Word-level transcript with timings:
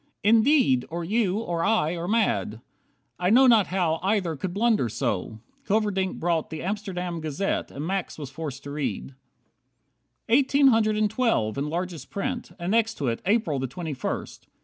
Indeed, 0.23 0.83
Or 0.89 1.03
you, 1.03 1.37
or 1.37 1.63
I, 1.63 1.95
are 1.95 2.07
mad. 2.07 2.59
I 3.19 3.29
know 3.29 3.45
not 3.45 3.67
how 3.67 3.99
Either 4.01 4.35
could 4.35 4.51
blunder 4.51 4.89
so." 4.89 5.37
Hilverdink 5.67 6.19
brought 6.19 6.49
"The 6.49 6.63
Amsterdam 6.63 7.21
Gazette", 7.21 7.69
and 7.69 7.85
Max 7.85 8.17
was 8.17 8.31
forced 8.31 8.63
to 8.63 8.71
read. 8.71 9.13
57 10.25 10.39
"Eighteen 10.39 10.67
hundred 10.69 10.97
and 10.97 11.07
twelve," 11.11 11.55
in 11.55 11.69
largest 11.69 12.09
print; 12.09 12.51
And 12.57 12.71
next 12.71 12.95
to 12.95 13.09
it, 13.09 13.21
"April 13.27 13.59
the 13.59 13.67
twenty 13.67 13.93
first." 13.93 14.47